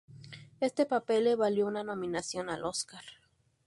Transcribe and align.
Este 0.61 0.87
papel 0.87 1.25
le 1.25 1.35
valió 1.35 1.67
una 1.67 1.83
nominación 1.83 2.49
al 2.49 2.63
Oscar. 2.65 3.03